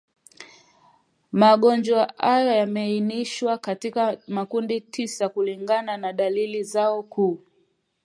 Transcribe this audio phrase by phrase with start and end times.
[1.31, 7.39] Magonjwa hayo yameainishwa katika makundi tisa kulingana na dalili zao kuu